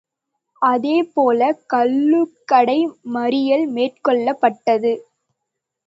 அதே 0.61 1.03
போலக் 1.13 1.61
கள்ளுக்கடை 1.73 2.79
மறியல் 3.13 3.67
மேற்கொள்ளப்பட்டது. 3.71 4.93